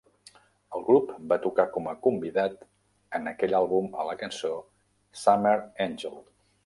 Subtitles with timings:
[0.77, 2.55] El grup va tocar com a convidat
[3.19, 4.53] en aquell àlbum, a la cançó
[5.27, 6.19] "Summer Angel".